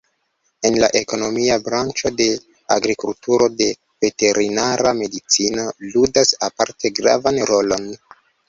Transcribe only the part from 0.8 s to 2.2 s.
la ekonomia branĉo